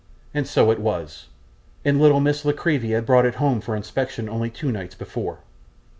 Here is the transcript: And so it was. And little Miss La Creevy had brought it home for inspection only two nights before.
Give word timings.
And 0.33 0.47
so 0.47 0.71
it 0.71 0.79
was. 0.79 1.27
And 1.85 2.01
little 2.01 2.19
Miss 2.19 2.43
La 2.43 2.53
Creevy 2.53 2.89
had 2.93 3.05
brought 3.05 3.23
it 3.27 3.35
home 3.35 3.61
for 3.61 3.75
inspection 3.75 4.27
only 4.27 4.49
two 4.49 4.71
nights 4.71 4.95
before. 4.95 5.41